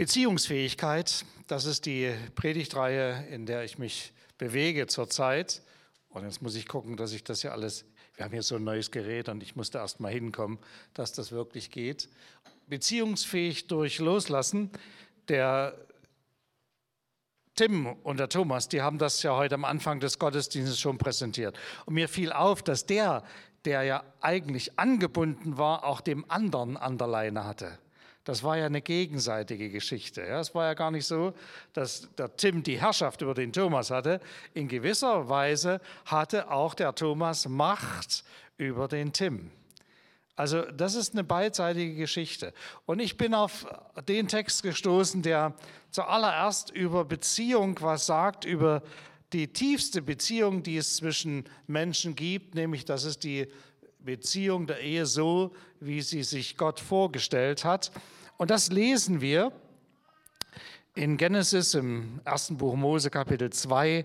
[0.00, 5.60] Beziehungsfähigkeit, das ist die Predigtreihe, in der ich mich bewege zurzeit.
[6.08, 7.84] Und jetzt muss ich gucken, dass ich das ja alles,
[8.14, 10.58] wir haben hier so ein neues Gerät und ich musste erst mal hinkommen,
[10.94, 12.08] dass das wirklich geht.
[12.66, 14.70] Beziehungsfähig durch Loslassen.
[15.28, 15.76] Der
[17.54, 21.58] Tim und der Thomas, die haben das ja heute am Anfang des Gottesdienstes schon präsentiert.
[21.84, 23.22] Und mir fiel auf, dass der,
[23.66, 27.78] der ja eigentlich angebunden war, auch dem anderen an der Leine hatte.
[28.24, 30.22] Das war ja eine gegenseitige Geschichte.
[30.22, 31.32] Es war ja gar nicht so,
[31.72, 34.20] dass der Tim die Herrschaft über den Thomas hatte.
[34.52, 38.24] In gewisser Weise hatte auch der Thomas Macht
[38.58, 39.50] über den Tim.
[40.36, 42.52] Also das ist eine beidseitige Geschichte.
[42.86, 43.66] Und ich bin auf
[44.08, 45.54] den Text gestoßen, der
[45.90, 48.82] zuallererst über Beziehung was sagt, über
[49.32, 53.48] die tiefste Beziehung, die es zwischen Menschen gibt, nämlich das ist die
[54.04, 57.92] Beziehung der Ehe so, wie sie sich Gott vorgestellt hat.
[58.36, 59.52] Und das lesen wir
[60.94, 64.04] in Genesis im ersten Buch Mose Kapitel 2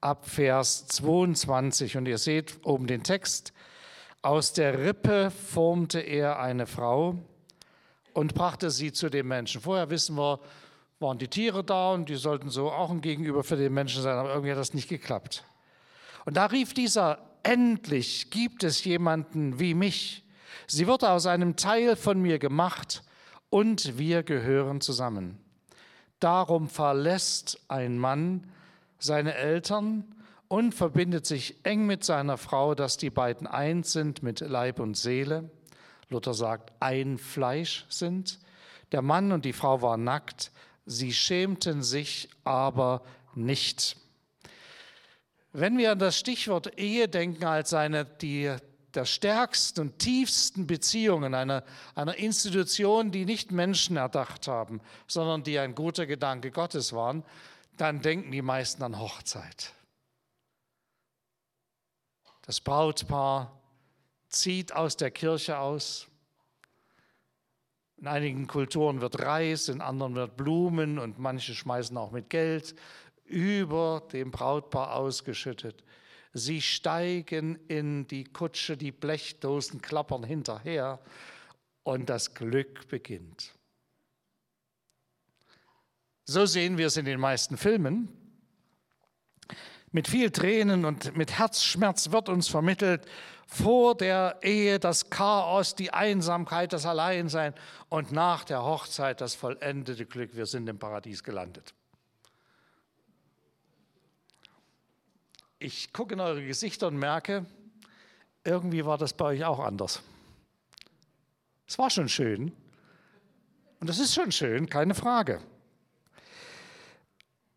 [0.00, 1.96] ab Vers 22.
[1.96, 3.52] Und ihr seht oben den Text.
[4.22, 7.16] Aus der Rippe formte er eine Frau
[8.12, 9.60] und brachte sie zu dem Menschen.
[9.60, 10.40] Vorher wissen wir,
[10.98, 14.16] waren die Tiere da und die sollten so auch ein Gegenüber für den Menschen sein,
[14.16, 15.44] aber irgendwie hat das nicht geklappt.
[16.24, 20.24] Und da rief dieser, endlich gibt es jemanden wie mich.
[20.66, 23.04] Sie wird aus einem Teil von mir gemacht
[23.50, 25.38] und wir gehören zusammen.
[26.18, 28.48] Darum verlässt ein Mann
[28.98, 30.04] seine Eltern
[30.48, 34.96] und verbindet sich eng mit seiner Frau, dass die beiden eins sind mit Leib und
[34.96, 35.50] Seele.
[36.08, 38.40] Luther sagt, ein Fleisch sind.
[38.90, 40.50] Der Mann und die Frau waren nackt,
[40.84, 43.02] sie schämten sich aber
[43.34, 43.96] nicht.
[45.58, 48.54] Wenn wir an das Stichwort Ehe denken als eine die,
[48.92, 55.58] der stärksten und tiefsten Beziehungen einer, einer Institution, die nicht Menschen erdacht haben, sondern die
[55.58, 57.24] ein guter Gedanke Gottes waren,
[57.78, 59.72] dann denken die meisten an Hochzeit.
[62.42, 63.58] Das Brautpaar
[64.28, 66.06] zieht aus der Kirche aus.
[67.96, 72.74] In einigen Kulturen wird Reis, in anderen wird Blumen und manche schmeißen auch mit Geld
[73.26, 75.84] über dem Brautpaar ausgeschüttet.
[76.32, 81.00] Sie steigen in die Kutsche, die Blechdosen klappern hinterher
[81.82, 83.54] und das Glück beginnt.
[86.24, 88.08] So sehen wir es in den meisten Filmen.
[89.92, 93.06] Mit viel Tränen und mit Herzschmerz wird uns vermittelt,
[93.46, 97.54] vor der Ehe das Chaos, die Einsamkeit, das Alleinsein
[97.88, 100.34] und nach der Hochzeit das vollendete Glück.
[100.34, 101.72] Wir sind im Paradies gelandet.
[105.66, 107.44] Ich gucke in eure Gesichter und merke,
[108.44, 110.00] irgendwie war das bei euch auch anders.
[111.66, 112.52] Es war schon schön.
[113.80, 115.40] Und es ist schon schön, keine Frage.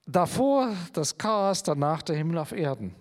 [0.07, 2.95] Davor das Chaos, danach der Himmel auf Erden.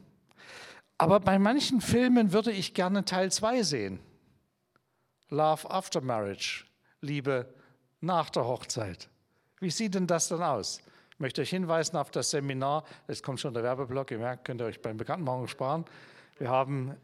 [0.99, 4.01] Aber bei manchen Filmen würde ich gerne Teil 2 sehen.
[5.31, 6.67] Love After Marriage,
[7.01, 7.55] Liebe
[8.03, 9.09] nach der Hochzeit.
[9.59, 10.83] Wie sieht denn das dann aus?
[11.19, 12.85] Ich möchte euch hinweisen auf das Seminar.
[13.09, 15.85] Jetzt kommt schon der Werbeblock, ihr merkt, könnt ihr euch beim Bekanntmachung sparen.
[16.39, 16.95] Wir haben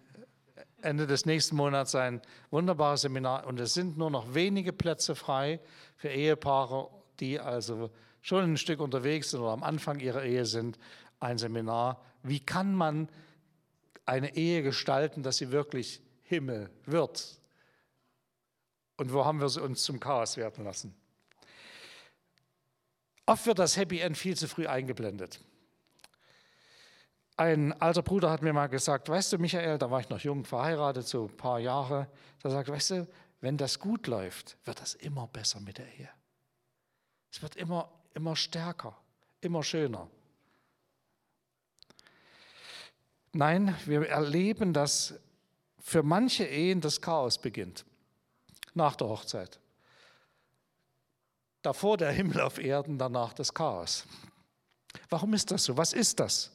[0.82, 5.58] Ende des nächsten Monats ein wunderbares Seminar und es sind nur noch wenige Plätze frei
[5.96, 7.90] für Ehepaare, die also
[8.22, 10.78] schon ein Stück unterwegs sind oder am Anfang ihrer Ehe sind,
[11.18, 12.00] ein Seminar.
[12.22, 13.08] Wie kann man
[14.06, 17.40] eine Ehe gestalten, dass sie wirklich Himmel wird?
[18.96, 20.94] Und wo haben wir sie uns zum Chaos werden lassen?
[23.26, 25.40] Oft wird das Happy End viel zu früh eingeblendet.
[27.36, 30.44] Ein alter Bruder hat mir mal gesagt, weißt du, Michael, da war ich noch jung,
[30.44, 32.08] verheiratet, so ein paar Jahre,
[32.42, 33.08] da sagt, weißt du,
[33.40, 36.08] wenn das gut läuft, wird das immer besser mit der Ehe.
[37.32, 38.96] Es wird immer immer stärker,
[39.40, 40.08] immer schöner.
[43.32, 45.14] Nein, wir erleben, dass
[45.80, 47.84] für manche Ehen das Chaos beginnt
[48.74, 49.60] nach der Hochzeit.
[51.64, 54.06] Davor der Himmel auf Erden, danach das Chaos.
[55.08, 55.76] Warum ist das so?
[55.76, 56.54] Was ist das?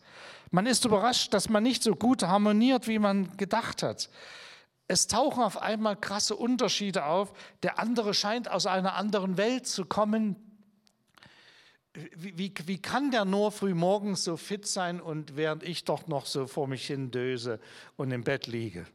[0.52, 4.10] Man ist überrascht, dass man nicht so gut harmoniert, wie man gedacht hat.
[4.88, 7.34] Es tauchen auf einmal krasse Unterschiede auf.
[7.64, 10.36] Der andere scheint aus einer anderen Welt zu kommen
[11.94, 16.08] wie, wie, wie, kann der nur früh morgens so fit sein und während ich doch
[16.08, 17.60] noch so vor mich hin döse
[17.98, 18.86] und im Bett liege?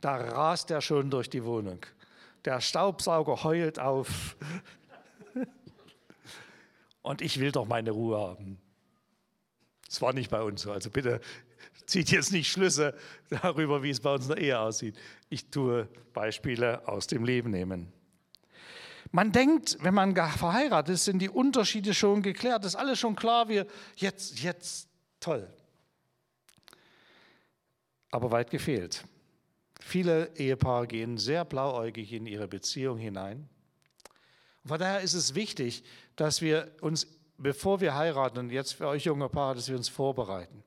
[0.00, 1.84] Da rast er schon durch die Wohnung.
[2.44, 4.36] Der Staubsauger heult auf.
[7.10, 8.60] Und ich will doch meine Ruhe haben.
[9.88, 10.70] Das war nicht bei uns so.
[10.70, 11.20] Also bitte
[11.86, 12.96] zieht jetzt nicht Schlüsse
[13.30, 14.96] darüber, wie es bei uns in der Ehe aussieht.
[15.28, 17.92] Ich tue Beispiele aus dem Leben nehmen.
[19.10, 23.48] Man denkt, wenn man verheiratet ist, sind die Unterschiede schon geklärt, ist alles schon klar,
[23.48, 23.66] wir
[23.96, 25.52] jetzt, jetzt, toll.
[28.12, 29.04] Aber weit gefehlt.
[29.80, 33.48] Viele Ehepaare gehen sehr blauäugig in ihre Beziehung hinein.
[34.62, 35.82] Und von daher ist es wichtig,
[36.20, 37.06] dass wir uns,
[37.38, 40.62] bevor wir heiraten, und jetzt für euch junge Paare, dass wir uns vorbereiten.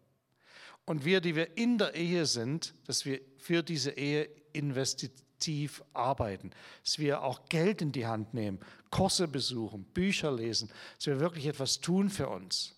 [0.86, 6.50] Und wir, die wir in der Ehe sind, dass wir für diese Ehe investitiv arbeiten,
[6.84, 8.60] dass wir auch Geld in die Hand nehmen,
[8.90, 12.76] Kurse besuchen, Bücher lesen, dass wir wirklich etwas tun für uns,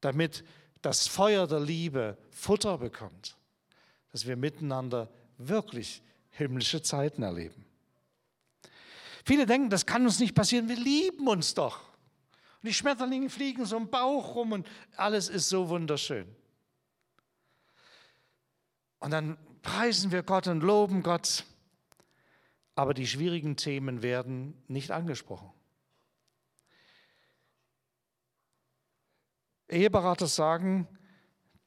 [0.00, 0.42] damit
[0.82, 3.36] das Feuer der Liebe Futter bekommt,
[4.10, 7.67] dass wir miteinander wirklich himmlische Zeiten erleben.
[9.28, 11.80] Viele denken, das kann uns nicht passieren, wir lieben uns doch.
[12.62, 14.66] Und die Schmetterlinge fliegen so im Bauch rum und
[14.96, 16.34] alles ist so wunderschön.
[19.00, 21.44] Und dann preisen wir Gott und loben Gott,
[22.74, 25.52] aber die schwierigen Themen werden nicht angesprochen.
[29.68, 30.88] Eheberater sagen,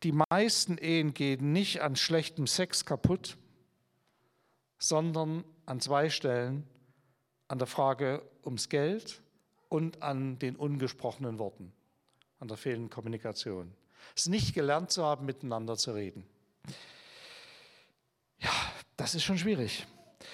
[0.01, 3.37] die meisten Ehen gehen nicht an schlechtem Sex kaputt,
[4.79, 6.67] sondern an zwei Stellen,
[7.51, 9.21] an der Frage ums Geld
[9.67, 11.73] und an den ungesprochenen Worten,
[12.39, 13.73] an der fehlenden Kommunikation.
[14.15, 16.25] Es nicht gelernt zu haben, miteinander zu reden.
[18.39, 18.51] Ja,
[18.95, 19.85] das ist schon schwierig.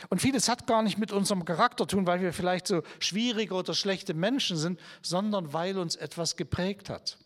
[0.09, 3.55] Und vieles hat gar nicht mit unserem Charakter zu tun, weil wir vielleicht so schwierige
[3.55, 7.17] oder schlechte Menschen sind, sondern weil uns etwas geprägt hat.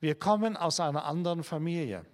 [0.00, 2.04] Wir kommen aus einer anderen Familie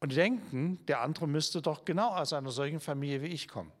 [0.00, 3.72] und denken, der andere müsste doch genau aus einer solchen Familie wie ich kommen.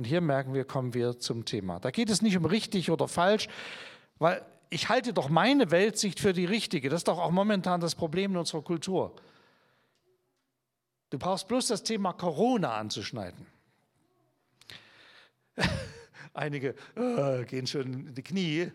[0.00, 1.78] Und hier merken wir, kommen wir zum Thema.
[1.78, 3.48] Da geht es nicht um richtig oder falsch,
[4.18, 6.88] weil ich halte doch meine Weltsicht für die richtige.
[6.88, 9.14] Das ist doch auch momentan das Problem in unserer Kultur.
[11.10, 13.46] Du brauchst bloß das Thema Corona anzuschneiden.
[16.32, 18.72] Einige äh, gehen schon in die Knie.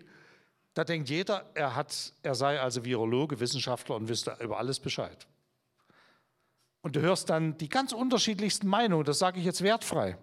[0.76, 5.26] Da denkt jeder, er, hat, er sei also Virologe, Wissenschaftler und wüsste über alles Bescheid.
[6.84, 10.20] Und du hörst dann die ganz unterschiedlichsten Meinungen, das sage ich jetzt wertfrei.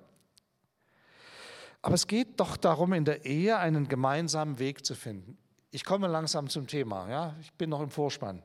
[1.82, 5.36] Aber es geht doch darum, in der Ehe einen gemeinsamen Weg zu finden.
[5.72, 7.10] Ich komme langsam zum Thema.
[7.10, 7.36] Ja?
[7.40, 8.42] Ich bin noch im Vorspann,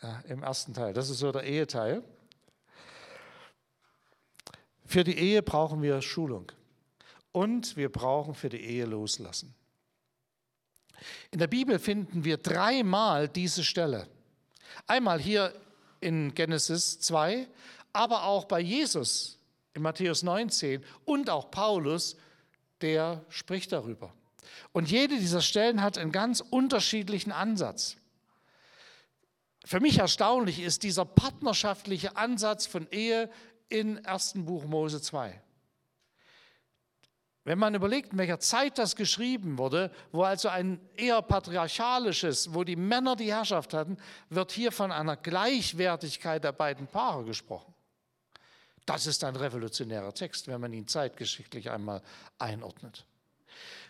[0.00, 0.92] ja, im ersten Teil.
[0.92, 2.02] Das ist so der Eheteil.
[4.86, 6.52] Für die Ehe brauchen wir Schulung.
[7.32, 9.54] Und wir brauchen für die Ehe loslassen.
[11.30, 14.06] In der Bibel finden wir dreimal diese Stelle.
[14.86, 15.52] Einmal hier
[16.00, 17.48] in Genesis 2,
[17.92, 19.38] aber auch bei Jesus
[19.74, 22.16] in Matthäus 19 und auch Paulus,
[22.82, 24.12] der spricht darüber.
[24.72, 27.96] Und jede dieser Stellen hat einen ganz unterschiedlichen Ansatz.
[29.64, 33.30] Für mich erstaunlich ist dieser partnerschaftliche Ansatz von Ehe
[33.68, 34.34] in 1.
[34.36, 35.40] Buch Mose 2.
[37.44, 42.62] Wenn man überlegt, in welcher Zeit das geschrieben wurde, wo also ein eher patriarchalisches, wo
[42.62, 43.96] die Männer die Herrschaft hatten,
[44.30, 47.74] wird hier von einer Gleichwertigkeit der beiden Paare gesprochen.
[48.86, 52.02] Das ist ein revolutionärer Text, wenn man ihn zeitgeschichtlich einmal
[52.38, 53.06] einordnet.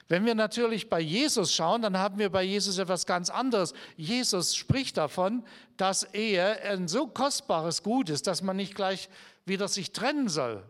[0.09, 3.73] Wenn wir natürlich bei Jesus schauen, dann haben wir bei Jesus etwas ganz anderes.
[3.97, 5.44] Jesus spricht davon,
[5.77, 9.09] dass Ehe ein so kostbares Gut ist, dass man nicht gleich
[9.47, 10.62] wieder sich trennen soll,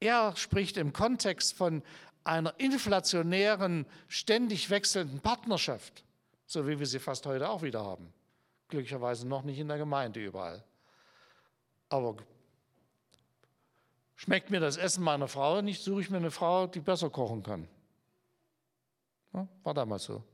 [0.00, 1.82] er spricht im Kontext von
[2.24, 6.04] einer inflationären, ständig wechselnden Partnerschaft,
[6.46, 8.12] so wie wir sie fast heute auch wieder haben.
[8.68, 10.62] Glücklicherweise noch nicht in der Gemeinde überall.
[11.88, 12.16] Aber
[14.16, 17.42] schmeckt mir das Essen meiner Frau nicht, suche ich mir eine Frau, die besser kochen
[17.42, 17.68] kann.
[19.32, 20.24] Ja, war damals so.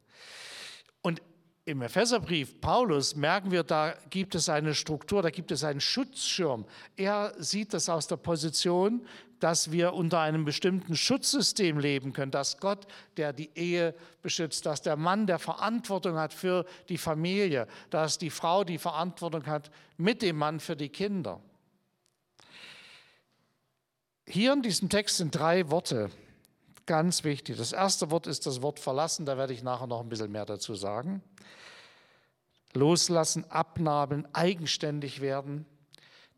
[1.02, 1.20] Und
[1.64, 6.64] im Epheserbrief Paulus merken wir, da gibt es eine Struktur, da gibt es einen Schutzschirm.
[6.96, 9.06] Er sieht das aus der Position,
[9.38, 12.86] dass wir unter einem bestimmten Schutzsystem leben können, dass Gott,
[13.16, 18.30] der die Ehe beschützt, dass der Mann, der Verantwortung hat für die Familie, dass die
[18.30, 21.40] Frau die Verantwortung hat mit dem Mann für die Kinder.
[24.26, 26.10] Hier in diesem Text sind drei Worte
[26.86, 27.56] ganz wichtig.
[27.56, 30.46] Das erste Wort ist das Wort verlassen, da werde ich nachher noch ein bisschen mehr
[30.46, 31.22] dazu sagen.
[32.74, 35.66] Loslassen, abnabeln, eigenständig werden.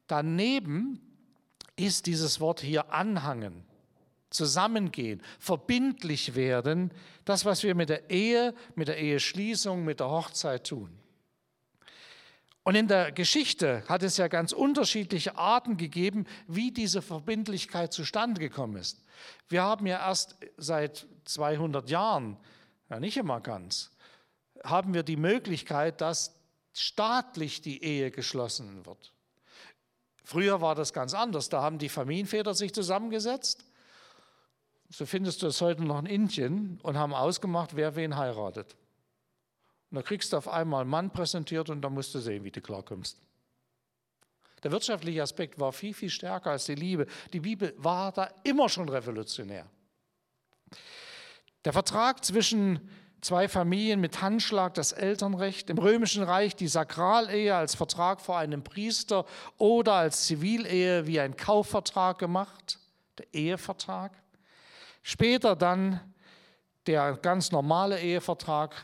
[0.06, 1.00] Daneben
[1.76, 3.64] ist dieses Wort hier anhangen,
[4.30, 6.92] zusammengehen, verbindlich werden,
[7.24, 10.90] das, was wir mit der Ehe, mit der Eheschließung, mit der Hochzeit tun.
[12.64, 18.40] Und in der Geschichte hat es ja ganz unterschiedliche Arten gegeben, wie diese Verbindlichkeit zustande
[18.40, 19.04] gekommen ist.
[19.48, 22.38] Wir haben ja erst seit 200 Jahren,
[22.88, 23.90] ja nicht immer ganz,
[24.64, 26.34] haben wir die Möglichkeit, dass
[26.72, 29.12] staatlich die Ehe geschlossen wird.
[30.24, 31.50] Früher war das ganz anders.
[31.50, 33.66] Da haben die Familienväter sich zusammengesetzt,
[34.88, 38.74] so findest du es heute noch in Indien und haben ausgemacht, wer wen heiratet.
[39.94, 42.50] Und da kriegst du auf einmal einen Mann präsentiert und dann musst du sehen, wie
[42.50, 43.16] du klarkommst.
[44.64, 47.06] Der wirtschaftliche Aspekt war viel, viel stärker als die Liebe.
[47.32, 49.70] Die Bibel war da immer schon revolutionär.
[51.64, 57.76] Der Vertrag zwischen zwei Familien mit Handschlag, das Elternrecht, im römischen Reich die Sakralehe als
[57.76, 59.26] Vertrag vor einem Priester
[59.58, 62.80] oder als Zivilehe wie ein Kaufvertrag gemacht,
[63.16, 64.20] der Ehevertrag.
[65.04, 66.00] Später dann
[66.88, 68.74] der ganz normale Ehevertrag.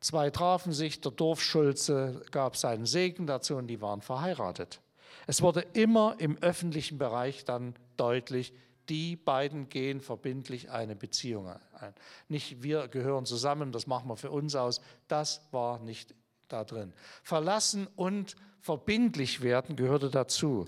[0.00, 4.80] Zwei trafen sich, der Dorfschulze gab seinen Segen dazu und die waren verheiratet.
[5.26, 8.52] Es wurde immer im öffentlichen Bereich dann deutlich,
[8.88, 11.94] die beiden gehen verbindlich eine Beziehung ein.
[12.28, 14.80] Nicht wir gehören zusammen, das machen wir für uns aus.
[15.08, 16.14] Das war nicht
[16.48, 16.94] da drin.
[17.22, 20.66] Verlassen und verbindlich werden gehörte dazu.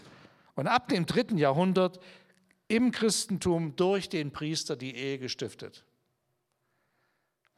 [0.54, 2.00] Und ab dem dritten Jahrhundert
[2.68, 5.84] im Christentum durch den Priester die Ehe gestiftet.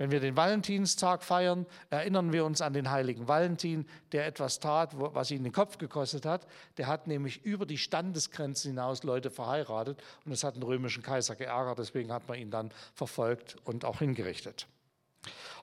[0.02, 4.90] Wenn wir den Valentinstag feiern, erinnern wir uns an den heiligen Valentin, der etwas tat,
[4.98, 6.44] was ihn den Kopf gekostet hat.
[6.76, 11.36] Der hat nämlich über die Standesgrenzen hinaus Leute verheiratet und das hat den römischen Kaiser
[11.36, 14.66] geärgert, deswegen hat man ihn dann verfolgt und auch hingerichtet.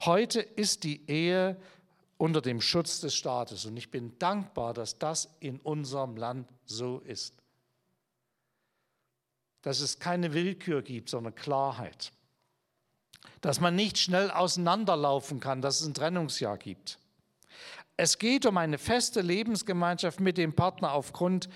[0.05, 1.57] Heute ist die Ehe
[2.17, 6.99] unter dem Schutz des Staates und ich bin dankbar, dass das in unserem Land so
[6.99, 7.33] ist.
[9.63, 12.13] Dass es keine Willkür gibt, sondern Klarheit
[13.41, 16.99] dass man nicht schnell auseinanderlaufen kann, dass es ein Trennungsjahr gibt.
[17.97, 21.49] Es geht um eine feste Lebensgemeinschaft mit dem Partner aufgrund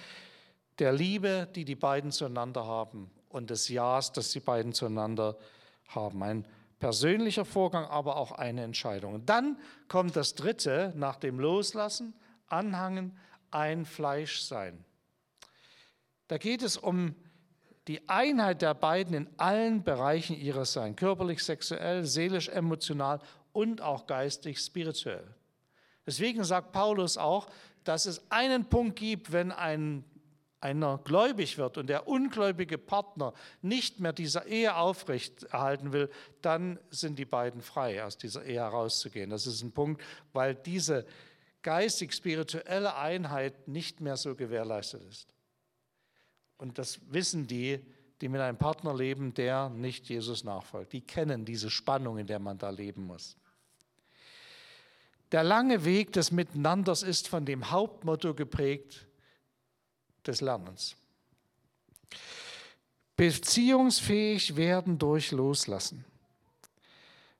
[0.79, 5.38] der Liebe, die die beiden zueinander haben und des Ja's, das die beiden zueinander
[5.88, 6.22] haben.
[6.24, 6.46] Ein
[6.79, 9.13] persönlicher Vorgang, aber auch eine Entscheidung.
[9.13, 12.13] Und dann kommt das Dritte nach dem Loslassen,
[12.48, 13.17] Anhangen,
[13.51, 14.84] ein Fleisch sein.
[16.27, 17.15] Da geht es um
[17.88, 23.20] die Einheit der beiden in allen Bereichen ihres Seins, körperlich, sexuell, seelisch, emotional
[23.52, 25.28] und auch geistig, spirituell.
[26.06, 27.48] Deswegen sagt Paulus auch,
[27.84, 30.04] dass es einen Punkt gibt, wenn ein,
[30.62, 36.10] einer gläubig wird und der ungläubige Partner nicht mehr dieser Ehe aufrecht erhalten will,
[36.42, 39.30] dann sind die beiden frei, aus dieser Ehe herauszugehen.
[39.30, 41.06] Das ist ein Punkt, weil diese
[41.63, 45.34] geistig-spirituelle Einheit nicht mehr so gewährleistet ist.
[46.57, 47.79] Und das wissen die,
[48.22, 50.93] die mit einem Partner leben, der nicht Jesus nachfolgt.
[50.93, 53.36] Die kennen diese Spannung, in der man da leben muss.
[55.31, 59.07] Der lange Weg des Miteinanders ist von dem Hauptmotto geprägt
[60.25, 60.95] des Lernens.
[63.15, 66.05] Beziehungsfähig werden durch Loslassen.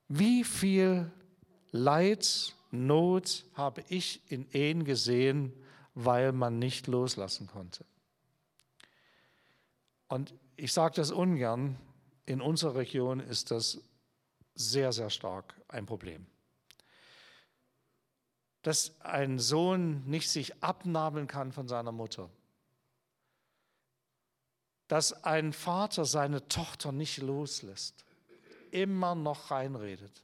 [0.08, 1.12] Wie viel
[1.72, 5.54] Leid, Not habe ich in Ehen gesehen,
[5.94, 7.86] weil man nicht loslassen konnte?
[10.14, 11.76] Und ich sage das ungern,
[12.28, 13.82] in unserer Region ist das
[14.54, 16.28] sehr, sehr stark ein Problem.
[18.62, 22.30] Dass ein Sohn nicht sich abnabeln kann von seiner Mutter.
[24.88, 28.06] Dass ein Vater seine Tochter nicht loslässt,
[28.70, 30.22] immer noch reinredet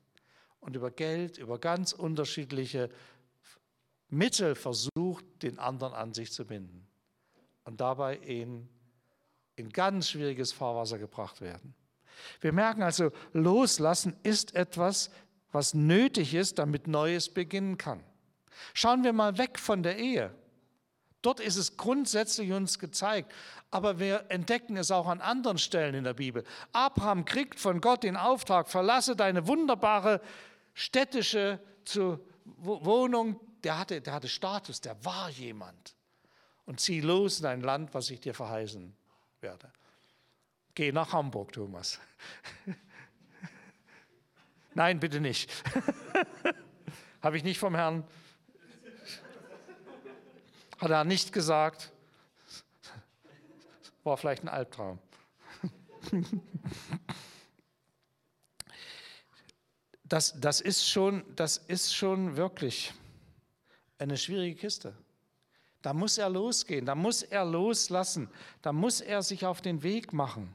[0.60, 2.92] und über Geld, über ganz unterschiedliche
[4.10, 6.88] Mittel versucht, den anderen an sich zu binden
[7.64, 8.70] und dabei ihn
[9.60, 11.76] in ganz schwieriges Fahrwasser gebracht werden.
[12.42, 15.10] Wir merken also, loslassen ist etwas,
[15.52, 18.04] was nötig ist, damit Neues beginnen kann.
[18.74, 20.34] Schauen wir mal weg von der Ehe.
[21.22, 23.34] Dort ist es grundsätzlich uns gezeigt,
[23.72, 26.46] aber wir entdecken es auch an anderen Stellen in der Bibel.
[26.72, 30.22] Abraham kriegt von Gott den Auftrag, verlasse deine wunderbare
[30.74, 31.60] städtische
[32.46, 33.40] Wohnung.
[33.64, 35.96] Der hatte, der hatte Status, der war jemand.
[36.66, 38.96] Und zieh los in ein Land, was ich dir verheißen
[39.42, 39.72] werde.
[40.76, 42.00] Geh nach Hamburg, Thomas.
[44.74, 45.52] Nein, bitte nicht.
[47.22, 48.06] Habe ich nicht vom Herrn.
[50.80, 51.92] Hat er nicht gesagt.
[54.04, 55.00] War vielleicht ein Albtraum.
[60.10, 62.96] Das, das, ist schon, das ist schon wirklich
[64.00, 64.96] eine schwierige Kiste.
[65.82, 68.30] Da muss er losgehen, da muss er loslassen,
[68.62, 70.54] da muss er sich auf den Weg machen.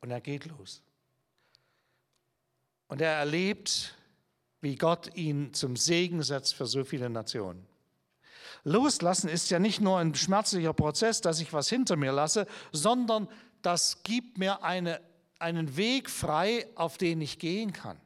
[0.00, 0.82] Und er geht los.
[2.88, 3.96] Und er erlebt,
[4.60, 7.66] wie Gott ihn zum Segen setzt für so viele Nationen.
[8.64, 13.28] Loslassen ist ja nicht nur ein schmerzlicher Prozess, dass ich was hinter mir lasse, sondern
[13.62, 15.00] das gibt mir eine,
[15.38, 18.00] einen Weg frei, auf den ich gehen kann.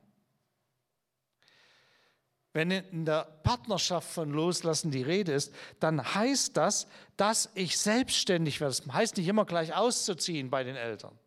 [2.56, 6.86] Wenn in der Partnerschaft von Loslassen die Rede ist, dann heißt das,
[7.18, 8.74] dass ich selbstständig werde.
[8.74, 11.18] Das heißt nicht immer gleich auszuziehen bei den Eltern.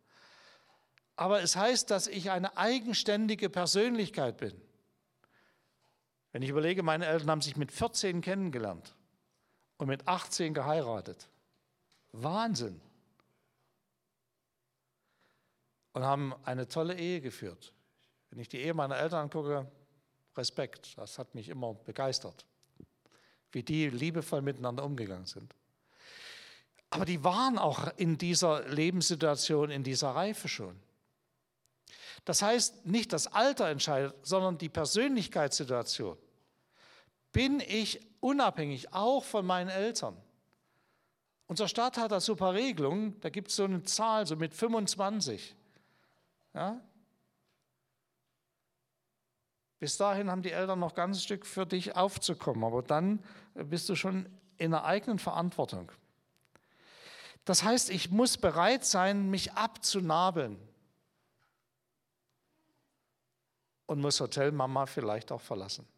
[1.14, 4.60] Aber es heißt, dass ich eine eigenständige Persönlichkeit bin.
[6.32, 8.96] Wenn ich überlege, meine Eltern haben sich mit 14 kennengelernt
[9.76, 11.28] und mit 18 geheiratet.
[12.10, 12.80] Wahnsinn.
[15.92, 17.72] Und haben eine tolle Ehe geführt.
[18.30, 19.70] Wenn ich die Ehe meiner Eltern angucke,
[20.40, 20.96] Respekt.
[20.96, 22.44] Das hat mich immer begeistert,
[23.52, 25.54] wie die liebevoll miteinander umgegangen sind.
[26.90, 30.76] Aber die waren auch in dieser Lebenssituation, in dieser Reife schon.
[32.24, 36.18] Das heißt, nicht das Alter entscheidet, sondern die Persönlichkeitssituation.
[37.32, 40.16] Bin ich unabhängig, auch von meinen Eltern?
[41.46, 45.54] Unser Staat hat da super Regelungen, da gibt es so eine Zahl, so mit 25.
[46.54, 46.80] Ja?
[49.80, 53.96] Bis dahin haben die Eltern noch ganz Stück für dich aufzukommen, aber dann bist du
[53.96, 55.90] schon in der eigenen Verantwortung.
[57.46, 60.58] Das heißt, ich muss bereit sein, mich abzunabeln.
[63.86, 65.88] Und muss Hotelmama vielleicht auch verlassen.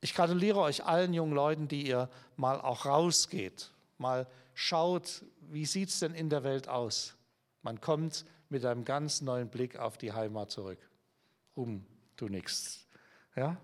[0.00, 5.90] Ich gratuliere euch allen jungen Leuten, die ihr mal auch rausgeht, mal schaut, wie sieht
[5.90, 7.14] es denn in der Welt aus.
[7.62, 10.78] Man kommt mit einem ganz neuen Blick auf die Heimat zurück
[11.56, 11.84] um
[12.16, 12.86] du nichts.
[13.34, 13.56] Ja?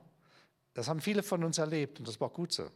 [0.74, 2.68] Das haben viele von uns erlebt und das war gut so.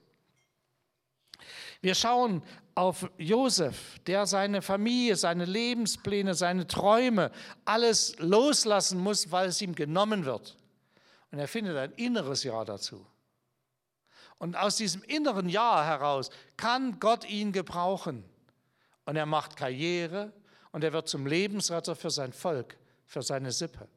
[1.81, 2.43] Wir schauen
[2.75, 7.31] auf Josef, der seine Familie, seine Lebenspläne, seine Träume,
[7.65, 10.57] alles loslassen muss, weil es ihm genommen wird.
[11.31, 13.07] Und er findet ein inneres Ja dazu.
[14.39, 18.25] Und aus diesem inneren Ja heraus kann Gott ihn gebrauchen.
[19.05, 20.33] Und er macht Karriere
[20.73, 23.89] und er wird zum Lebensretter für sein Volk, für seine Sippe.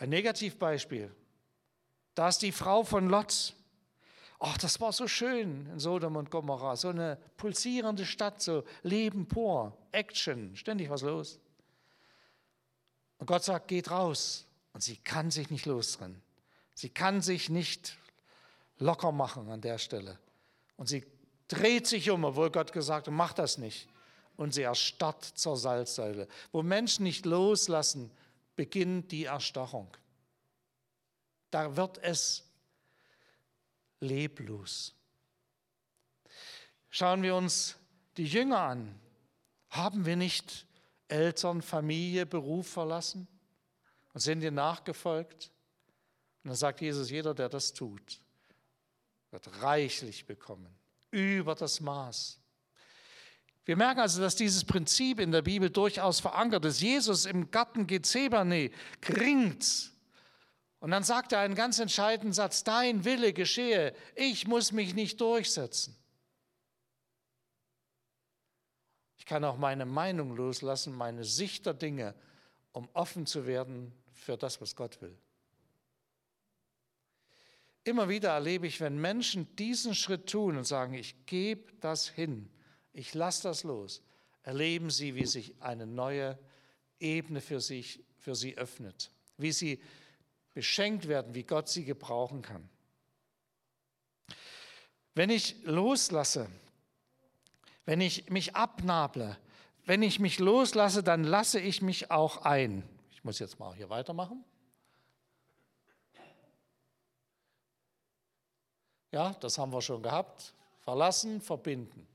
[0.00, 1.14] Ein Negativbeispiel.
[2.14, 3.54] Da ist die Frau von Lot.
[4.38, 6.74] Ach, das war so schön in Sodom und Gomorrah.
[6.74, 11.38] So eine pulsierende Stadt, so Leben pur, Action, ständig was los.
[13.18, 14.46] Und Gott sagt, geht raus.
[14.72, 16.22] Und sie kann sich nicht losrennen.
[16.74, 17.98] Sie kann sich nicht
[18.78, 20.18] locker machen an der Stelle.
[20.78, 21.04] Und sie
[21.46, 23.86] dreht sich um, obwohl Gott gesagt hat, mach das nicht.
[24.38, 26.26] Und sie erstarrt zur Salzsäule.
[26.52, 28.10] Wo Menschen nicht loslassen,
[28.60, 29.88] beginnt die Erstarrung.
[31.50, 32.46] Da wird es
[34.00, 34.94] leblos.
[36.90, 37.76] Schauen wir uns
[38.18, 39.00] die Jünger an.
[39.70, 40.66] Haben wir nicht
[41.08, 43.26] Eltern, Familie, Beruf verlassen
[44.12, 45.50] und sind ihr nachgefolgt?
[46.44, 48.20] Und dann sagt Jesus, jeder, der das tut,
[49.30, 50.68] wird reichlich bekommen,
[51.10, 52.38] über das Maß.
[53.64, 56.80] Wir merken also, dass dieses Prinzip in der Bibel durchaus verankert ist.
[56.80, 58.70] Jesus im Garten Gethsemane
[59.00, 59.90] kringt
[60.80, 65.20] und dann sagt er einen ganz entscheidenden Satz, dein Wille geschehe, ich muss mich nicht
[65.20, 65.94] durchsetzen.
[69.18, 72.14] Ich kann auch meine Meinung loslassen, meine Sicht der Dinge,
[72.72, 75.16] um offen zu werden für das, was Gott will.
[77.84, 82.48] Immer wieder erlebe ich, wenn Menschen diesen Schritt tun und sagen, ich gebe das hin,
[82.92, 84.02] ich lasse das los,
[84.42, 86.38] erleben sie, wie sich eine neue
[86.98, 89.82] Ebene für, sich, für sie öffnet, wie sie
[90.54, 92.68] beschenkt werden, wie Gott sie gebrauchen kann.
[95.14, 96.48] Wenn ich loslasse,
[97.84, 99.36] wenn ich mich abnable,
[99.84, 102.88] wenn ich mich loslasse, dann lasse ich mich auch ein.
[103.12, 104.44] Ich muss jetzt mal hier weitermachen.
[109.12, 110.54] Ja, das haben wir schon gehabt.
[110.78, 112.06] Verlassen, verbinden.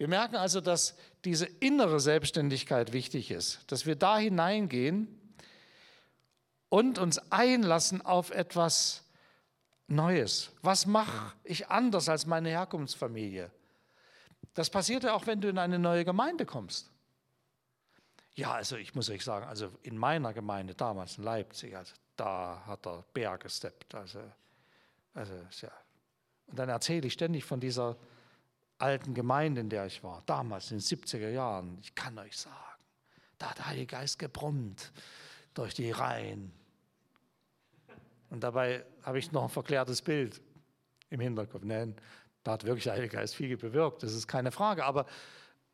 [0.00, 5.14] Wir merken also, dass diese innere Selbstständigkeit wichtig ist, dass wir da hineingehen
[6.70, 9.04] und uns einlassen auf etwas
[9.88, 10.52] Neues.
[10.62, 13.50] Was mache ich anders als meine Herkunftsfamilie?
[14.54, 16.90] Das passiert ja auch, wenn du in eine neue Gemeinde kommst.
[18.36, 22.62] Ja, also ich muss euch sagen, also in meiner Gemeinde damals in Leipzig, also da
[22.64, 23.94] hat der Bär gesteppt.
[23.94, 24.20] Also,
[25.12, 25.72] also ja.
[26.46, 27.98] Und dann erzähle ich ständig von dieser
[28.80, 31.78] alten Gemeinde, in der ich war, damals in den 70er Jahren.
[31.82, 32.56] Ich kann euch sagen,
[33.38, 34.92] da hat der Heilige Geist gebrummt
[35.54, 36.52] durch die Reihen.
[38.30, 40.40] Und dabei habe ich noch ein verklärtes Bild
[41.10, 41.64] im Hinterkopf.
[41.64, 41.96] Nein,
[42.42, 44.84] da hat wirklich der Heilige Geist viel bewirkt, das ist keine Frage.
[44.84, 45.06] Aber,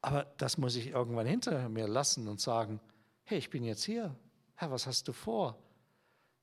[0.01, 2.81] aber das muss ich irgendwann hinter mir lassen und sagen,
[3.25, 4.15] hey, ich bin jetzt hier.
[4.55, 5.59] Herr, was hast du vor?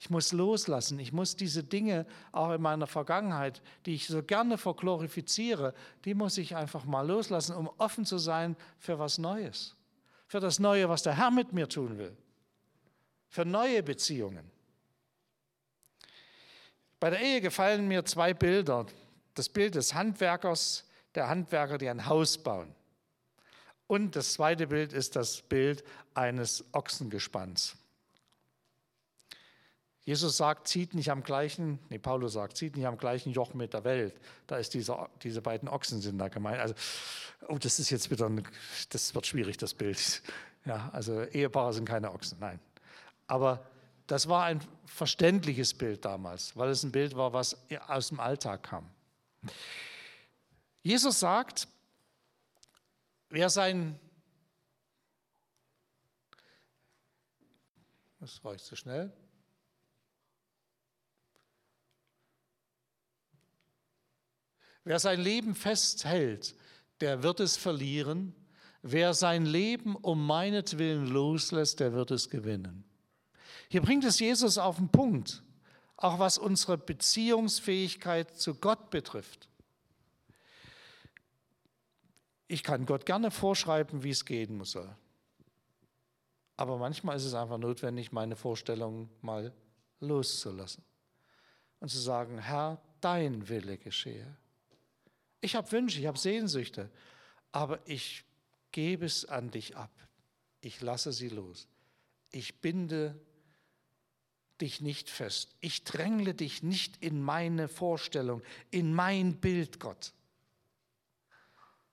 [0.04, 1.00] Ich muss loslassen.
[1.00, 6.38] Ich muss diese Dinge auch in meiner Vergangenheit, die ich so gerne verglorifiziere, die muss
[6.38, 9.78] ich einfach mal loslassen, um offen zu sein für was Neues.
[10.28, 12.18] Für das Neue, was der Herr mit mir tun will.
[13.30, 14.52] für neue Beziehungen.
[17.00, 18.86] Bei der Ehe gefallen mir zwei Bilder.
[19.36, 20.86] Das Bild des Handwerkers,
[21.16, 22.76] der Handwerker, die ein Haus bauen.
[23.88, 25.82] Und das zweite Bild ist das Bild
[26.14, 27.78] eines Ochsengespanns.
[30.06, 33.74] Jesus sagt, zieht nicht am gleichen, nee, Paulus sagt, zieht nicht am gleichen Joch mit
[33.74, 34.14] der Welt.
[34.48, 36.60] Da ist dieser, diese beiden Ochsen sind da gemeint.
[36.60, 36.76] Also,
[37.48, 38.46] oh, das ist jetzt wieder, ein,
[38.90, 40.22] das wird schwierig, das Bild.
[40.66, 42.58] Ja, also Ehepaare sind keine Ochsen, nein.
[43.28, 43.66] Aber
[44.08, 48.64] das war ein verständliches Bild damals, weil es ein Bild war, was aus dem Alltag
[48.64, 48.90] kam.
[50.82, 51.68] Jesus sagt,
[53.28, 54.00] wer sein,
[58.22, 59.12] das war ich zu schnell,
[64.84, 66.56] Wer sein Leben festhält,
[67.00, 68.36] der wird es verlieren.
[68.82, 72.84] Wer sein Leben um meinetwillen loslässt, der wird es gewinnen.
[73.70, 75.42] Hier bringt es Jesus auf den Punkt,
[75.96, 79.48] auch was unsere Beziehungsfähigkeit zu Gott betrifft.
[82.48, 84.94] Ich kann Gott gerne vorschreiben, wie es gehen soll.
[86.56, 89.54] Aber manchmal ist es einfach notwendig, meine Vorstellungen mal
[90.00, 90.84] loszulassen
[91.80, 94.38] und zu sagen, Herr, dein Wille geschehe.
[95.44, 96.90] Ich habe Wünsche, ich habe Sehnsüchte,
[97.52, 98.24] aber ich
[98.72, 99.92] gebe es an dich ab.
[100.62, 101.68] Ich lasse sie los.
[102.32, 103.20] Ich binde
[104.62, 105.54] dich nicht fest.
[105.60, 110.14] Ich drängle dich nicht in meine Vorstellung, in mein Bild, Gott.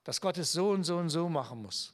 [0.05, 1.93] Dass Gott es so und so und so machen muss.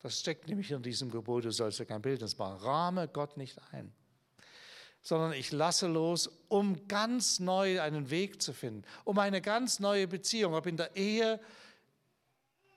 [0.00, 2.56] Das steckt nämlich in diesem Gebot, du sollst ja kein Bild machen.
[2.56, 3.94] Rahme Gott nicht ein
[5.04, 10.08] sondern ich lasse los, um ganz neu einen Weg zu finden, um eine ganz neue
[10.08, 11.38] Beziehung, ob in der Ehe,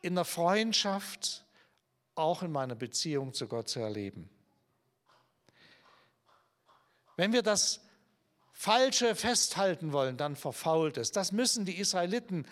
[0.01, 1.45] in der Freundschaft,
[2.15, 4.29] auch in meiner Beziehung zu Gott zu erleben.
[7.15, 7.79] Wenn wir das
[8.51, 11.11] Falsche festhalten wollen, dann verfault es.
[11.11, 12.45] Das müssen die Israeliten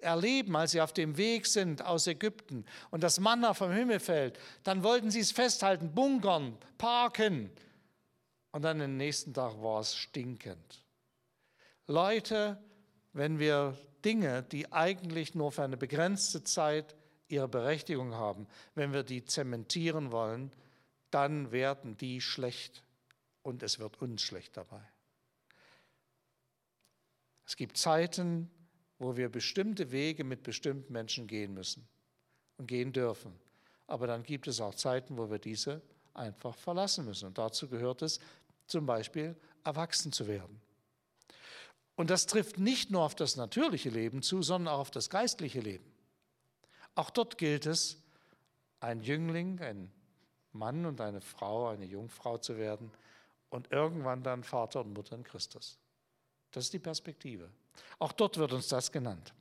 [0.00, 4.38] erleben, als sie auf dem Weg sind aus Ägypten und das Manna vom Himmel fällt.
[4.64, 7.50] Dann wollten sie es festhalten, bunkern, parken,
[8.56, 10.82] und dann den nächsten Tag war es stinkend.
[11.86, 12.58] Leute,
[13.12, 16.96] wenn wir Dinge, die eigentlich nur für eine begrenzte Zeit
[17.28, 20.52] ihre Berechtigung haben, wenn wir die zementieren wollen,
[21.10, 22.82] dann werden die schlecht
[23.42, 24.80] und es wird uns schlecht dabei.
[27.44, 28.50] Es gibt Zeiten,
[28.98, 31.86] wo wir bestimmte Wege mit bestimmten Menschen gehen müssen
[32.56, 33.38] und gehen dürfen.
[33.86, 35.82] Aber dann gibt es auch Zeiten, wo wir diese
[36.16, 37.26] einfach verlassen müssen.
[37.26, 38.18] Und dazu gehört es,
[38.66, 40.60] zum Beispiel erwachsen zu werden.
[41.96, 45.60] Und das trifft nicht nur auf das natürliche Leben zu, sondern auch auf das geistliche
[45.60, 45.90] Leben.
[46.94, 48.02] Auch dort gilt es,
[48.80, 49.90] ein Jüngling, ein
[50.52, 52.90] Mann und eine Frau, eine Jungfrau zu werden
[53.48, 55.78] und irgendwann dann Vater und Mutter in Christus.
[56.52, 57.50] Das ist die Perspektive.
[57.98, 59.34] Auch dort wird uns das genannt.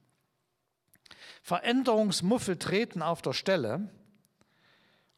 [1.41, 3.89] Veränderungsmuffel treten auf der Stelle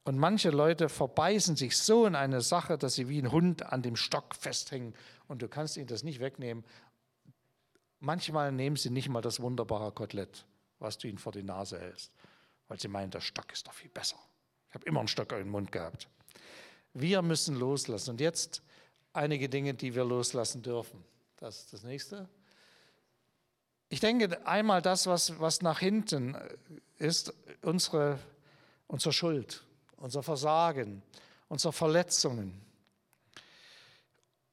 [0.07, 3.81] und manche Leute verbeißen sich so in eine Sache, dass sie wie ein Hund an
[3.81, 4.95] dem Stock festhängen
[5.27, 6.63] und du kannst ihnen das nicht wegnehmen.
[7.99, 10.45] Manchmal nehmen sie nicht mal das wunderbare Kotelett,
[10.79, 12.13] was du ihnen vor die Nase hältst,
[12.69, 14.15] weil sie meinen, der Stock ist doch viel besser.
[14.69, 16.07] Ich habe immer einen Stock in den Mund gehabt.
[16.93, 18.11] Wir müssen loslassen.
[18.11, 18.63] Und jetzt
[19.11, 21.03] einige Dinge, die wir loslassen dürfen.
[21.35, 22.29] Das ist das nächste.
[23.89, 26.37] Ich denke einmal das, was, was nach hinten
[26.97, 28.19] ist, unsere,
[28.87, 29.66] unsere Schuld
[29.97, 31.01] unser Versagen,
[31.49, 32.61] unsere Verletzungen,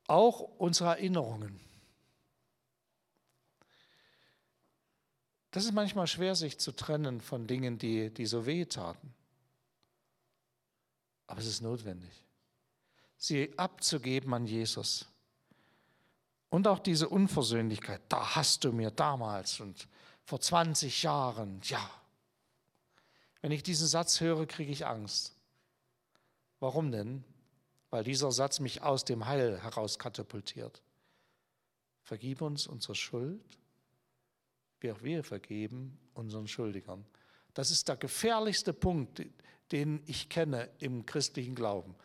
[0.07, 1.61] auch unsere Erinnerungen.
[5.51, 9.15] Das ist manchmal schwer, sich zu trennen von Dingen, die, die so weh taten.
[11.27, 12.13] Aber es ist notwendig,
[13.17, 15.07] sie abzugeben an Jesus.
[16.51, 19.89] Und auch diese Unversöhnlichkeit, da hast du mir damals und
[20.25, 21.91] vor 20 Jahren, ja.
[23.45, 25.37] Wenn ich diesen Satz höre, kriege ich Angst.
[26.61, 27.25] Warum denn?
[27.91, 30.81] Weil dieser Satz mich aus dem Heil heraus katapultiert.
[32.01, 33.59] Vergib uns unsere Schuld,
[34.81, 37.05] wie auch wir vergeben unseren Schuldigern.
[37.53, 39.21] Das ist der gefährlichste Punkt,
[39.73, 41.97] den ich kenne im christlichen Glauben.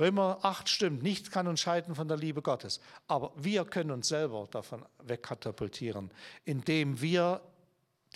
[0.00, 2.80] Römer 8 stimmt, nichts kann uns scheiden von der Liebe Gottes.
[3.06, 6.10] Aber wir können uns selber davon wegkatapultieren,
[6.44, 7.40] indem wir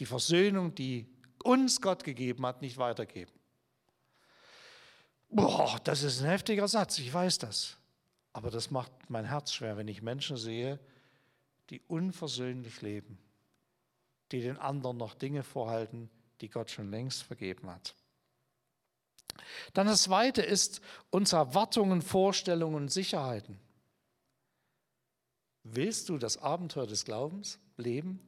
[0.01, 1.07] die Versöhnung, die
[1.49, 3.33] uns Gott gegeben hat, nicht weitergeben.
[5.31, 7.77] Boah, das ist ein heftiger Satz, ich weiß das.
[8.35, 10.79] Aber das macht mein Herz schwer, wenn ich Menschen sehe,
[11.71, 13.19] die unversöhnlich leben,
[14.31, 16.11] die den anderen noch Dinge vorhalten,
[16.43, 17.95] die Gott schon längst vergeben hat.
[19.73, 23.59] Dann das Zweite ist unsere Erwartungen, Vorstellungen und Sicherheiten.
[25.63, 28.21] Willst du das Abenteuer des Glaubens leben?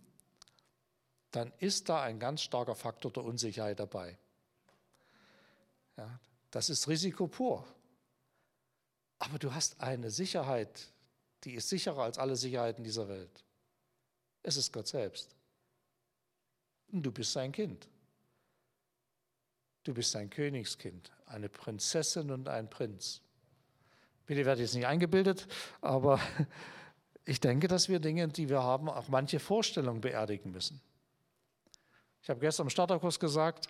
[1.31, 4.19] Dann ist da ein ganz starker Faktor der Unsicherheit dabei.
[5.97, 6.19] Ja,
[6.51, 7.67] das ist Risiko pur.
[9.19, 10.89] Aber du hast eine Sicherheit,
[11.45, 13.45] die ist sicherer als alle Sicherheiten dieser Welt.
[14.43, 15.37] Es ist Gott selbst.
[16.91, 17.89] Und du bist sein Kind.
[19.85, 23.21] Du bist ein Königskind, eine Prinzessin und ein Prinz.
[24.27, 25.49] Bitte werde jetzt nicht eingebildet,
[25.81, 26.21] aber
[27.25, 30.81] ich denke, dass wir Dinge, die wir haben, auch manche Vorstellungen beerdigen müssen.
[32.23, 33.69] Ich habe gestern im Starterkurs gesagt,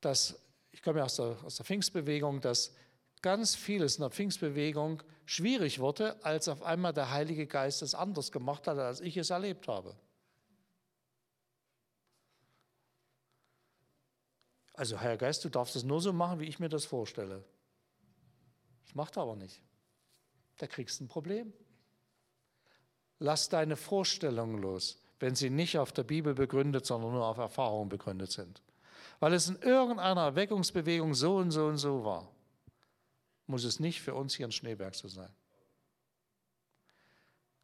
[0.00, 0.38] dass,
[0.70, 2.74] ich komme ja aus der, aus der Pfingstbewegung, dass
[3.22, 8.30] ganz vieles in der Pfingstbewegung schwierig wurde, als auf einmal der Heilige Geist es anders
[8.30, 9.96] gemacht hat, als ich es erlebt habe.
[14.74, 17.42] Also, Herr Geist, du darfst es nur so machen, wie ich mir das vorstelle.
[18.84, 19.62] Das macht er aber nicht.
[20.58, 21.52] Da kriegst du ein Problem.
[23.18, 27.88] Lass deine Vorstellungen los, wenn sie nicht auf der Bibel begründet, sondern nur auf Erfahrung
[27.88, 28.62] begründet sind.
[29.18, 32.30] Weil es in irgendeiner Erweckungsbewegung so und so und so war,
[33.46, 35.30] muss es nicht für uns hier in Schneeberg so sein.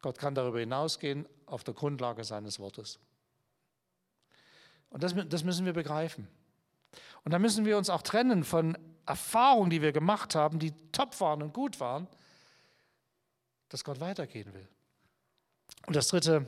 [0.01, 2.99] Gott kann darüber hinausgehen auf der Grundlage seines Wortes.
[4.89, 6.27] Und das, das müssen wir begreifen.
[7.23, 11.19] Und da müssen wir uns auch trennen von Erfahrungen, die wir gemacht haben, die top
[11.21, 12.07] waren und gut waren,
[13.69, 14.67] dass Gott weitergehen will.
[15.87, 16.47] Und das dritte,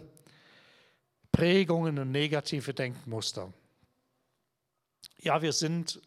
[1.35, 3.51] Prägungen und negative Denkmuster.
[5.19, 6.01] Ja, wir sind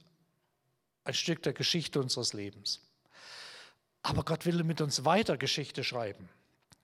[1.04, 2.80] ein Stück der Geschichte unseres Lebens.
[4.00, 6.30] Aber Gott will mit uns weiter Geschichte schreiben.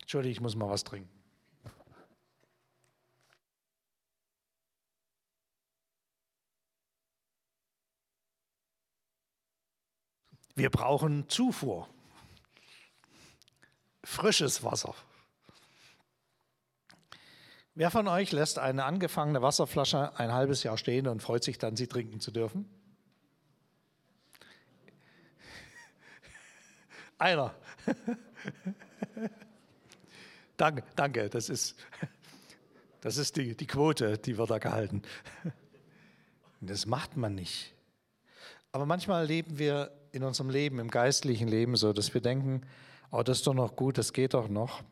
[0.03, 1.09] Entschuldigung, ich muss mal was trinken.
[10.55, 11.89] Wir brauchen Zufuhr.
[14.03, 14.95] Frisches Wasser.
[17.77, 21.75] Wer von euch lässt eine angefangene Wasserflasche ein halbes Jahr stehen und freut sich dann,
[21.75, 22.69] sie trinken zu dürfen?
[27.19, 27.53] Einer.
[30.57, 31.75] danke, danke, das ist,
[33.01, 35.03] das ist die, die Quote, die wird da gehalten.
[36.61, 37.75] Das macht man nicht.
[38.73, 42.63] Aber manchmal leben wir in unserem Leben, im geistlichen Leben so, dass wir denken,
[43.11, 44.83] oh, das ist doch noch gut, das geht doch noch.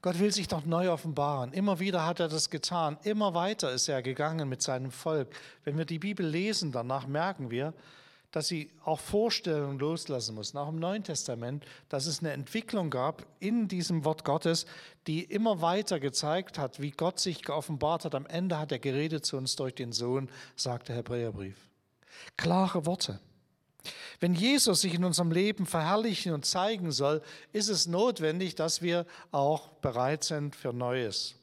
[0.00, 1.52] Gott will sich doch neu offenbaren.
[1.52, 2.98] Immer wieder hat er das getan.
[3.02, 5.28] Immer weiter ist er gegangen mit seinem Volk.
[5.64, 7.74] Wenn wir die Bibel lesen, danach merken wir,
[8.30, 13.26] dass sie auch Vorstellungen loslassen mussten, auch im Neuen Testament, dass es eine Entwicklung gab
[13.40, 14.66] in diesem Wort Gottes,
[15.06, 18.14] die immer weiter gezeigt hat, wie Gott sich geoffenbart hat.
[18.14, 21.56] Am Ende hat er geredet zu uns durch den Sohn, sagt der Hebräerbrief.
[22.36, 23.18] Klare Worte.
[24.20, 29.06] Wenn Jesus sich in unserem Leben verherrlichen und zeigen soll, ist es notwendig, dass wir
[29.30, 31.36] auch bereit sind für Neues.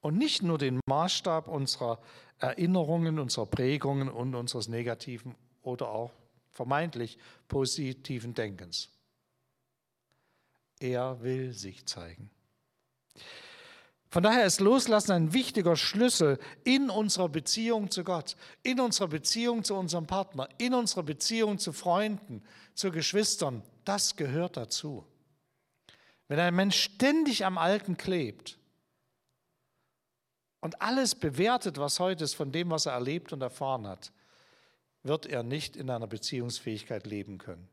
[0.00, 2.00] Und nicht nur den Maßstab unserer
[2.38, 6.12] Erinnerungen, unserer Prägungen und unseres negativen oder auch
[6.50, 8.90] vermeintlich positiven Denkens.
[10.80, 12.30] Er will sich zeigen.
[14.14, 19.64] Von daher ist Loslassen ein wichtiger Schlüssel in unserer Beziehung zu Gott, in unserer Beziehung
[19.64, 23.64] zu unserem Partner, in unserer Beziehung zu Freunden, zu Geschwistern.
[23.84, 25.04] Das gehört dazu.
[26.28, 28.56] Wenn ein Mensch ständig am Alten klebt
[30.60, 34.12] und alles bewertet, was heute ist von dem, was er erlebt und erfahren hat,
[35.02, 37.68] wird er nicht in einer Beziehungsfähigkeit leben können.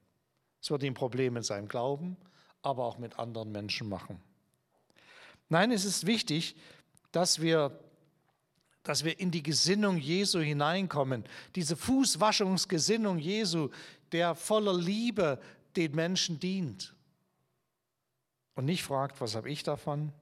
[0.59, 2.17] Es wird ihm Probleme in seinem Glauben,
[2.63, 4.19] aber auch mit anderen Menschen machen.
[5.51, 6.55] Nein, es ist wichtig,
[7.11, 7.77] dass wir,
[8.83, 11.25] dass wir in die Gesinnung Jesu hineinkommen.
[11.55, 13.67] Diese Fußwaschungsgesinnung Jesu,
[14.13, 15.41] der voller Liebe
[15.75, 16.95] den Menschen dient.
[18.55, 20.13] Und nicht fragt, was habe ich davon,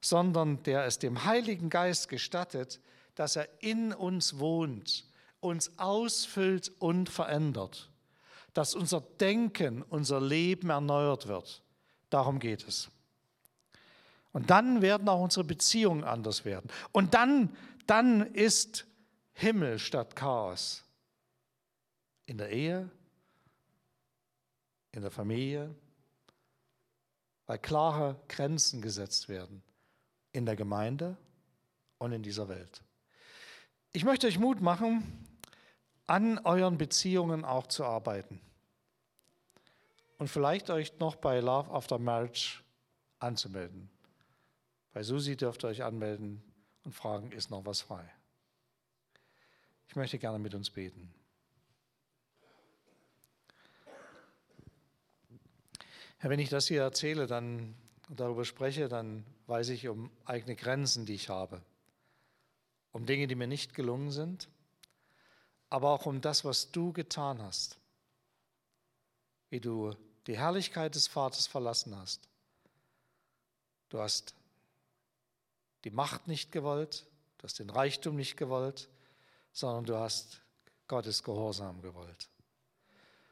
[0.00, 2.80] sondern der es dem Heiligen Geist gestattet,
[3.16, 5.04] dass er in uns wohnt,
[5.40, 7.90] uns ausfüllt und verändert,
[8.54, 11.62] dass unser Denken, unser Leben erneuert wird.
[12.08, 12.88] Darum geht es.
[14.38, 16.70] Und dann werden auch unsere Beziehungen anders werden.
[16.92, 17.56] Und dann,
[17.88, 18.86] dann ist
[19.32, 20.84] Himmel statt Chaos.
[22.24, 22.88] In der Ehe,
[24.92, 25.74] in der Familie,
[27.46, 29.60] weil klare Grenzen gesetzt werden.
[30.30, 31.16] In der Gemeinde
[31.98, 32.84] und in dieser Welt.
[33.90, 35.02] Ich möchte euch Mut machen,
[36.06, 38.40] an euren Beziehungen auch zu arbeiten.
[40.16, 42.62] Und vielleicht euch noch bei Love After Marriage
[43.18, 43.90] anzumelden.
[44.92, 46.42] Bei Susi dürft ihr euch anmelden
[46.84, 48.08] und fragen, ist noch was frei.
[49.88, 51.12] Ich möchte gerne mit uns beten.
[56.18, 57.74] Herr, wenn ich das hier erzähle, dann
[58.08, 61.62] darüber spreche, dann weiß ich um eigene Grenzen, die ich habe,
[62.92, 64.48] um Dinge, die mir nicht gelungen sind,
[65.70, 67.78] aber auch um das, was du getan hast,
[69.50, 69.94] wie du
[70.26, 72.28] die Herrlichkeit des Vaters verlassen hast.
[73.88, 74.34] Du hast
[75.84, 77.06] die Macht nicht gewollt,
[77.38, 78.88] du hast den Reichtum nicht gewollt,
[79.52, 80.42] sondern du hast
[80.86, 82.28] Gottes Gehorsam gewollt.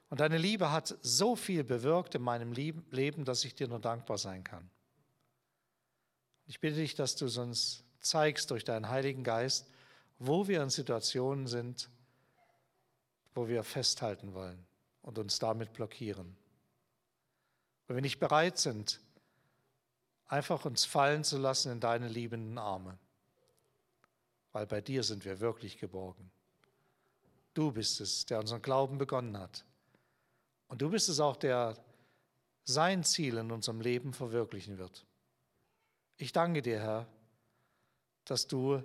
[0.08, 4.18] Und deine Liebe hat so viel bewirkt in meinem Leben, dass ich dir nur dankbar
[4.18, 4.70] sein kann.
[6.46, 9.68] Ich bitte dich, dass du uns zeigst durch deinen Heiligen Geist,
[10.18, 11.90] wo wir in Situationen sind,
[13.34, 14.64] wo wir festhalten wollen
[15.02, 16.36] und uns damit blockieren.
[17.88, 19.00] Und wir nicht bereit sind,
[20.28, 22.98] einfach uns fallen zu lassen in deine liebenden Arme,
[24.52, 26.30] weil bei dir sind wir wirklich geborgen.
[27.54, 29.64] Du bist es, der unseren Glauben begonnen hat.
[30.68, 31.76] Und du bist es auch, der
[32.64, 35.06] sein Ziel in unserem Leben verwirklichen wird.
[36.16, 37.06] Ich danke dir, Herr,
[38.24, 38.82] dass du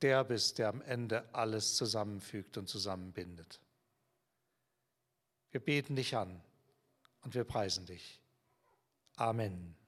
[0.00, 3.60] der bist, der am Ende alles zusammenfügt und zusammenbindet.
[5.50, 6.40] Wir beten dich an
[7.22, 8.20] und wir preisen dich.
[9.16, 9.81] Amen.